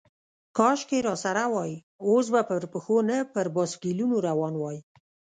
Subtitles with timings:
[0.57, 1.73] کاشکې راسره وای،
[2.07, 4.77] اوس به پر پښو، نه پر بایسکلونو روان وای.